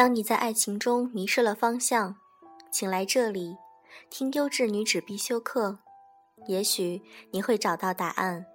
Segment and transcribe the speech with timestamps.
[0.00, 2.16] 当你在爱情中迷失了方向，
[2.72, 3.58] 请来这里
[4.08, 5.80] 听优质女子必修课，
[6.46, 7.02] 也许
[7.32, 8.46] 你会找到答案。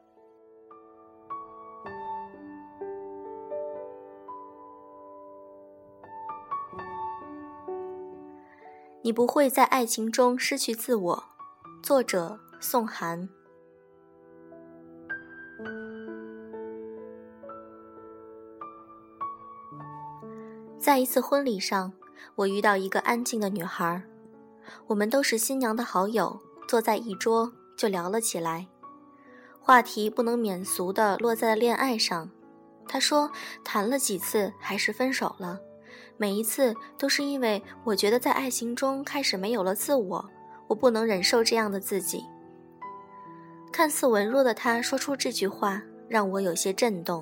[9.04, 11.24] 你不会在爱情中失去自我。
[11.84, 13.30] 作者：宋涵。
[20.96, 21.92] 在一次婚礼上，
[22.36, 24.02] 我遇到一个安静的女孩，
[24.88, 28.66] 我们都是新娘的好友，坐在一桌就聊了起来，
[29.60, 32.30] 话题不能免俗的落在了恋爱上。
[32.88, 33.30] 她说，
[33.62, 35.60] 谈了几次还是分手了。
[36.16, 40.30] 每一次都是因为我觉得在爱情中开始没有了自我，
[40.68, 42.24] 我不能忍受这样的自己。
[43.70, 47.22] 看似文弱的他说出这句话，让我有些震动。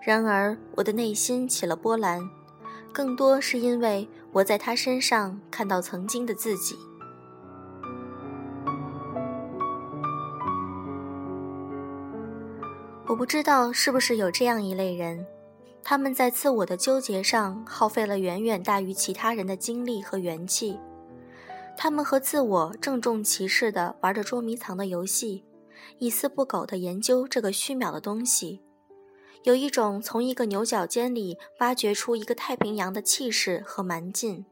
[0.00, 2.20] 然而我的内心起了波澜，
[2.94, 6.76] 更多是因为我在他身上看到曾经的自己。
[13.08, 15.26] 我不知道是不是有这样一类人。
[15.82, 20.78] 他们在自我的纠结上耗费了远远大于其他人的精力和元气，
[21.76, 25.44] 他们和自我郑重其事地玩着捉迷藏的游戏，
[25.98, 28.62] 一丝不苟地研究这个虚渺的东西，
[29.44, 34.44] 有一种从一个牛角尖里挖掘出一个太平洋的气势和蛮劲。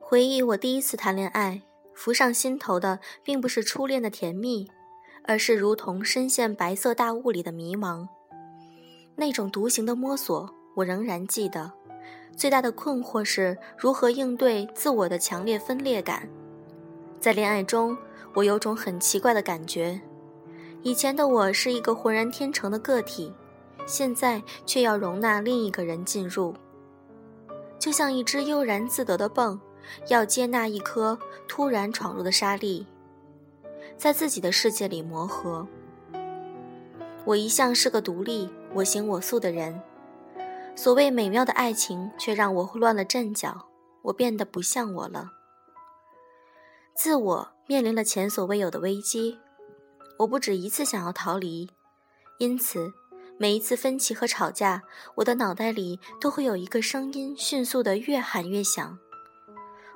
[0.00, 1.62] 回忆我第一次谈恋爱。
[1.94, 4.70] 浮上心头的并不是初恋的甜蜜，
[5.24, 8.06] 而是如同深陷白色大雾里的迷茫。
[9.16, 11.72] 那种独行的摸索，我仍然记得。
[12.36, 16.28] 最大的困惑是如何应对自我的强烈分裂感。
[17.20, 17.96] 在恋爱中，
[18.34, 20.00] 我有种很奇怪的感觉：
[20.82, 23.32] 以前的我是一个浑然天成的个体，
[23.86, 26.54] 现在却要容纳另一个人进入，
[27.78, 29.58] 就像一只悠然自得的蚌。
[30.08, 32.86] 要接纳一颗突然闯入的沙粒，
[33.96, 35.66] 在自己的世界里磨合。
[37.24, 39.80] 我一向是个独立、我行我素的人，
[40.76, 43.66] 所谓美妙的爱情却让我乱了阵脚，
[44.02, 45.37] 我变得不像我了。
[46.98, 49.38] 自我面临了前所未有的危机，
[50.18, 51.70] 我不止一次想要逃离，
[52.40, 52.92] 因此
[53.38, 54.82] 每一次分歧和吵架，
[55.14, 58.98] 我的脑袋里都会有一个声音迅速的越喊越响。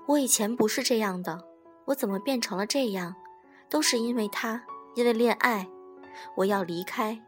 [0.07, 1.43] 我以前不是这样的，
[1.87, 3.13] 我怎么变成了这样？
[3.69, 4.63] 都是因为他，
[4.95, 5.69] 因为恋爱，
[6.37, 7.21] 我要离开。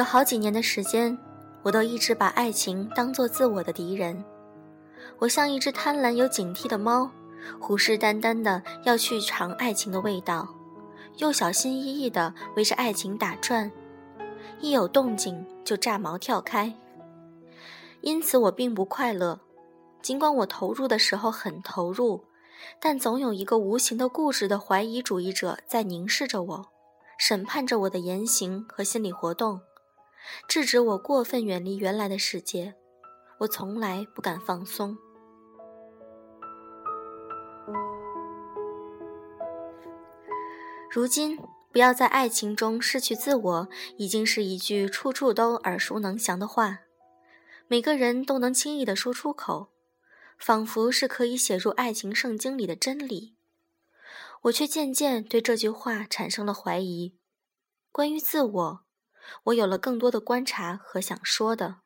[0.00, 1.18] 有好几年的时间，
[1.62, 4.24] 我都一直把爱情当做自我的敌人。
[5.18, 7.10] 我像一只贪婪又警惕的猫，
[7.60, 10.48] 虎视眈眈的要去尝爱情的味道。
[11.18, 13.70] 又小心翼翼地围着爱情打转，
[14.58, 16.74] 一有动静就炸毛跳开。
[18.00, 19.38] 因此我并不快乐，
[20.00, 22.24] 尽管我投入的时候很投入，
[22.80, 26.66] 但总有一个无形的固执的怀疑主义者在凝视着我，
[27.18, 29.60] 审判着我的言行和心理活动，
[30.48, 32.74] 制止我过分远离原来的世界。
[33.38, 34.96] 我从来不敢放松。
[40.90, 41.38] 如今，
[41.72, 46.80] 不要在爱情中失去自我，已经是一句处处都耳熟能详的话，
[47.68, 49.70] 每个人都能轻易地说出口，
[50.36, 53.36] 仿佛是可以写入爱情圣经里的真理。
[54.42, 57.14] 我却渐渐对这句话产生了怀疑。
[57.92, 58.80] 关于自我，
[59.44, 61.76] 我有了更多的观察和想说的。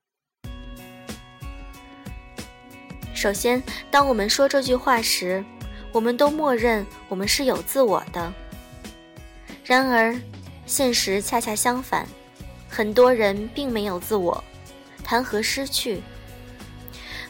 [3.14, 5.44] 首先，当我们说这句话时，
[5.92, 8.32] 我们都默认我们是有自我的。
[9.64, 10.14] 然而，
[10.66, 12.06] 现实恰恰相反，
[12.68, 14.42] 很多人并没有自我，
[15.02, 16.02] 谈何失去？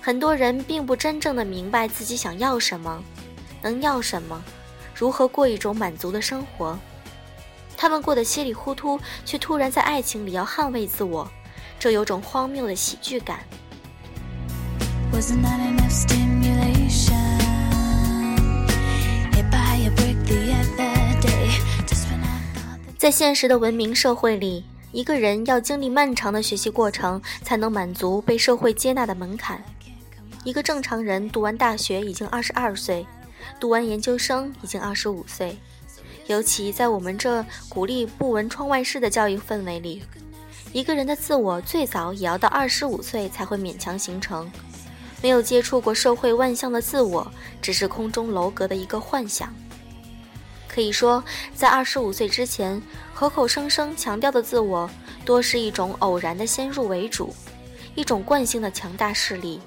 [0.00, 3.02] 很多人并不真正的明白自己想要什么，
[3.62, 4.43] 能要什么，
[4.94, 6.78] 如何过一种满足的生活。
[7.76, 11.31] 他们过得稀里糊涂，却突然在爱情里要捍卫自我，
[11.79, 13.41] 这有种荒谬的喜剧感。
[22.97, 29.62] 在现实的文明社会里，一个人要经历漫长的学习过程，才能满足被社会接纳的门槛。
[30.43, 33.06] 一个正常人读完大学已经二十二岁，
[33.61, 35.59] 读完研究生已经二十五岁。
[36.26, 40.03] 尤其在我们这鼓励不闻窗外事的教育氛围里，
[40.73, 44.50] 一个人的自我最早也要到二十五岁才会勉强形成。
[45.23, 47.31] 没有接触过社会万象的自我，
[47.62, 49.55] 只是空中楼阁的一个幻想。
[50.69, 51.23] 可以说，
[51.55, 52.82] 在二十五岁之前，
[53.15, 54.91] 口口声声强调的自我，
[55.25, 57.35] 多是一种偶然的先入为主，
[57.94, 59.61] 一种惯性的强大势力。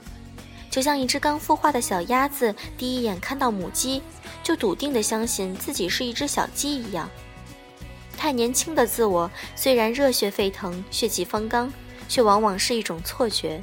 [0.69, 4.01] 就像一只刚孵化的小鸭子，第一眼看到母鸡，
[4.43, 7.09] 就笃定地相信自己是一只小鸡一样。
[8.17, 11.71] 太年轻的自我，虽然热血沸腾、血气方刚，
[12.09, 13.61] 却往往是一种错觉。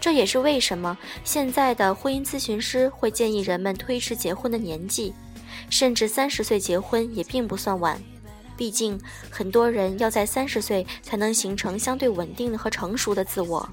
[0.00, 5.12] 这也是为什么现在的婚姻咨询师会建议人们推迟结婚的年纪，
[5.68, 8.00] 甚至三十岁结婚也并不算晚。
[8.56, 8.98] 毕竟，
[9.30, 13.68] 很多人要在三十岁才能形成相对稳定和成熟的自我。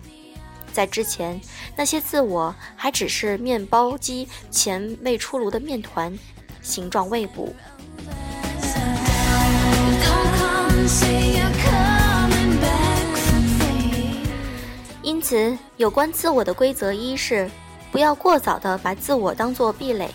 [0.74, 1.40] 在之前，
[1.76, 6.18] 那些自我还只是面包机前未出炉的面团，
[6.62, 7.56] 形状未补。
[15.02, 17.50] 因此，有关自我的规则一是，
[17.92, 20.10] 不要过早的把自我当作壁垒。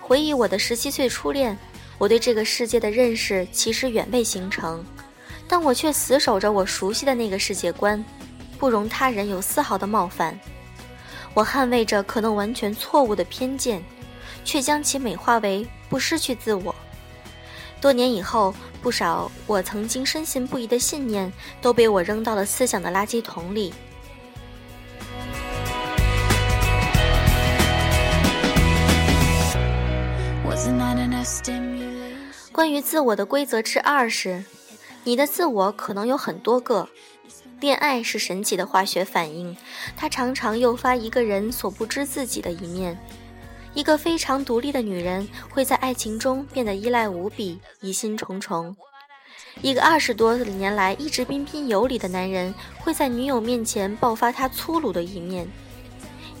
[0.00, 1.56] 回忆我的十七岁初恋，
[1.98, 4.84] 我对这个世界的认识其实远未形成，
[5.48, 8.02] 但我却死守着我熟悉的那个世界观。
[8.62, 10.38] 不容他人有丝毫的冒犯，
[11.34, 13.82] 我捍卫着可能完全错误的偏见，
[14.44, 16.72] 却将其美化为不失去自我。
[17.80, 23.74] 多年以后，不少我曾经深信不疑的信念都被我扔到了思想的垃圾桶里。
[32.52, 34.44] 关于自我的规则之二是：
[35.02, 36.88] 你的自我可能有很多个。
[37.62, 39.56] 恋爱是神奇的化学反应，
[39.96, 42.98] 它常常诱发一个人所不知自己的一面。
[43.72, 48.74] 一个非常独立的女人会在爱情中变得依赖无比、疑心重重；
[49.60, 55.46] 一个二十多年来一直彬彬有礼的男人会在女友面前爆发他粗鲁的一面；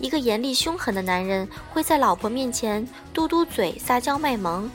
[0.00, 2.84] 一个严厉凶狠的男人会在老婆面前
[3.14, 4.68] 嘟嘟嘴、撒娇卖萌。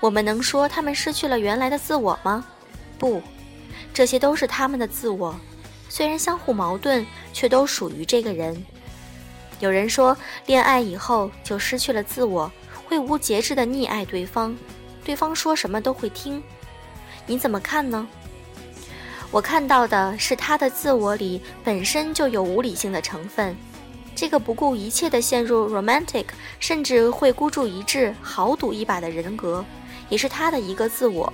[0.00, 2.46] 我们能说他们失去了原来的自我吗？
[2.98, 3.20] 不，
[3.92, 5.38] 这些都是他们的自我。
[5.90, 8.64] 虽然相互矛盾，却都属于这个人。
[9.58, 10.16] 有人说，
[10.46, 12.50] 恋爱以后就失去了自我，
[12.86, 14.56] 会无节制的溺爱对方，
[15.04, 16.40] 对方说什么都会听。
[17.26, 18.06] 你怎么看呢？
[19.32, 23.56] 我看到的是他的自我里本身就有无理性的成分，
[24.14, 26.26] 这个不顾一切的陷入 romantic，
[26.60, 29.64] 甚至会孤注一掷、豪赌一把的人格，
[30.08, 31.32] 也是他的一个自我。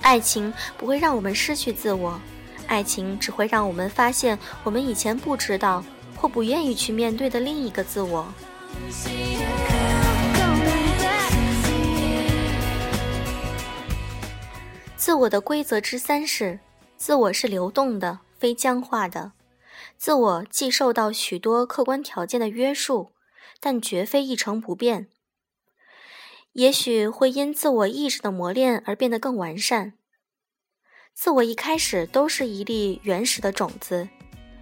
[0.00, 2.18] 爱情不会让我们失去自我。
[2.72, 5.84] 爱情只会让我们发现我们以前不知道
[6.16, 8.32] 或不愿意去面对的另一个自我。
[14.96, 16.60] 自我的规则之三是：
[16.96, 19.32] 自我是流动的，非僵化的。
[19.98, 23.12] 自我既受到许多客观条件的约束，
[23.60, 25.08] 但绝非一成不变。
[26.54, 29.92] 也许会因自我意志的磨练而变得更完善。
[31.14, 34.08] 自我一开始都是一粒原始的种子，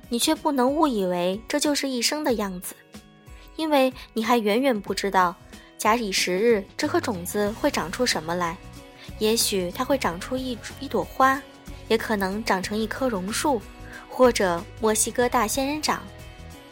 [0.08, 2.74] 你却不能误以为这就是一生的样子，
[3.56, 5.34] 因为你还远远不知道，
[5.78, 8.56] 假以时日，这颗种子会长出什么来。
[9.18, 11.40] 也许它会长出一一朵花，
[11.88, 13.62] 也可能长成一棵榕树，
[14.08, 16.02] 或者墨西哥大仙人掌。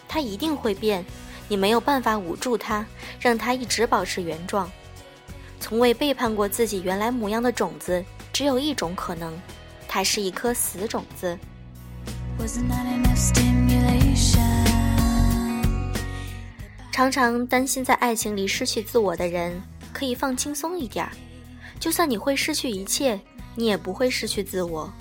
[0.06, 1.04] 它一定会变，
[1.47, 2.85] 你没有办法捂住它，
[3.20, 4.70] 让它一直保持原状。
[5.61, 9.38] 从未背叛过自己原来模样的种子，只有一种可能。
[9.88, 11.37] 它是一颗死种子。
[16.92, 19.61] 常常担心在爱情里失去自我的人，
[19.92, 21.12] 可以放轻松一点儿。
[21.80, 23.18] 就算你会失去一切，
[23.54, 24.92] 你也不会失去自我。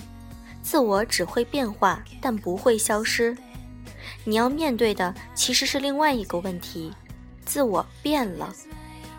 [0.61, 3.35] 自我只会变化，但不会消失。
[4.23, 6.91] 你要面对的其实是另外一个问题：
[7.45, 8.53] 自我变了，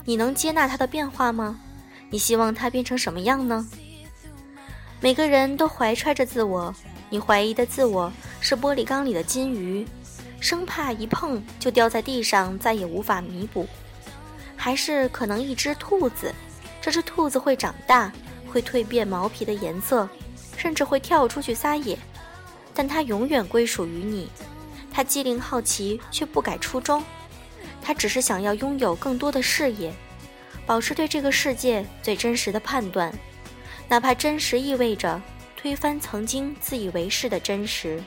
[0.04, 1.58] 你能接纳它的变化吗？
[2.10, 3.66] 你希望它变成什么样呢？
[5.00, 6.74] 每个人都怀揣着自我，
[7.08, 9.86] 你怀疑的自我是玻璃缸里的金鱼，
[10.40, 13.64] 生怕一碰就掉在地上，再也无法弥补；
[14.56, 16.34] 还是可能一只兔子，
[16.82, 18.10] 这只兔子会长大，
[18.48, 20.08] 会蜕变毛皮的颜色，
[20.56, 21.96] 甚至会跳出去撒野，
[22.74, 24.28] 但它永远归属于你。
[24.90, 27.00] 它机灵好奇，却不改初衷，
[27.80, 29.92] 它只是想要拥有更多的视野，
[30.66, 33.16] 保持对这个世界最真实的判断。
[33.88, 35.20] 哪怕真实意味着
[35.56, 38.02] 推翻曾经自以为是的真实。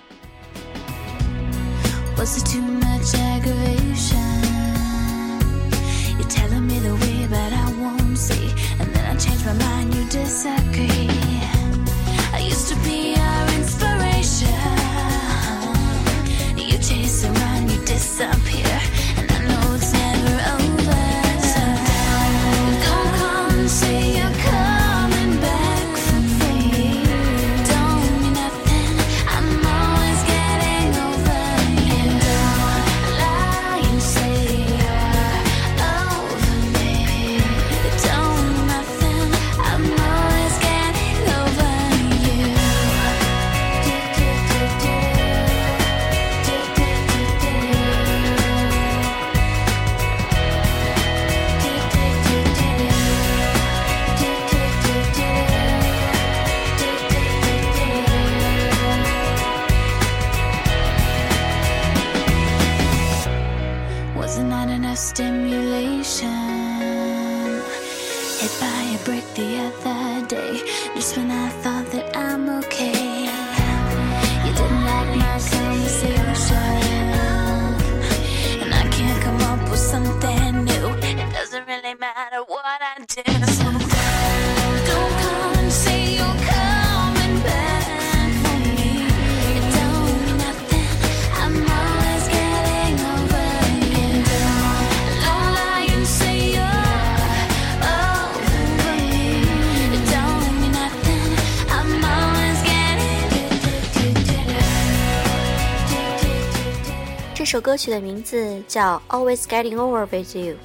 [107.52, 110.56] 首歌曲的名字叫 always getting over with you